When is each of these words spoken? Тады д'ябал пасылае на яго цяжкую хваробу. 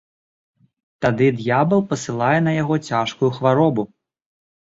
Тады 1.05 1.25
д'ябал 1.41 1.83
пасылае 1.91 2.39
на 2.47 2.51
яго 2.61 2.75
цяжкую 2.87 3.29
хваробу. 3.37 3.83